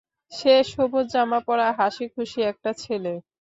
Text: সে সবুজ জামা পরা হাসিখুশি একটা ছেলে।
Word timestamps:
সে 0.31 0.53
সবুজ 0.71 1.05
জামা 1.13 1.39
পরা 1.47 1.67
হাসিখুশি 1.77 2.39
একটা 2.51 2.71
ছেলে। 2.81 3.13